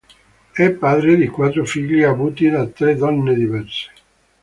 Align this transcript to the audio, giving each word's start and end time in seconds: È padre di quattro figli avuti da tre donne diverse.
È 0.51 0.69
padre 0.71 1.15
di 1.15 1.27
quattro 1.27 1.63
figli 1.63 2.01
avuti 2.01 2.49
da 2.49 2.65
tre 2.65 2.95
donne 2.95 3.35
diverse. 3.35 3.91